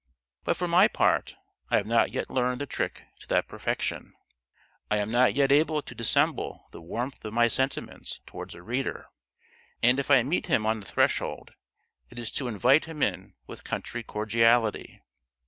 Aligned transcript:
But 0.43 0.57
for 0.57 0.67
my 0.67 0.87
part 0.87 1.35
I 1.69 1.77
have 1.77 1.85
not 1.85 2.09
yet 2.11 2.31
learned 2.31 2.59
the 2.61 2.65
trick 2.65 3.03
to 3.19 3.27
that 3.27 3.47
perfection; 3.47 4.15
I 4.89 4.97
am 4.97 5.11
not 5.11 5.35
yet 5.35 5.51
able 5.51 5.83
to 5.83 5.93
dissemble 5.93 6.65
the 6.71 6.81
warmth 6.81 7.23
of 7.23 7.33
my 7.33 7.47
sentiments 7.47 8.19
towards 8.25 8.55
a 8.55 8.63
reader; 8.63 9.09
and 9.83 9.99
if 9.99 10.09
I 10.09 10.23
meet 10.23 10.47
him 10.47 10.65
on 10.65 10.79
the 10.79 10.87
threshold, 10.87 11.53
it 12.09 12.17
is 12.17 12.31
to 12.31 12.47
invite 12.47 12.85
him 12.85 13.03
in 13.03 13.35
with 13.45 13.63
country 13.63 14.01
cordiality. 14.01 15.03